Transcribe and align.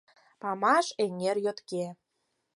—Памаш-Эҥер 0.41 1.37
йотке. 1.45 1.85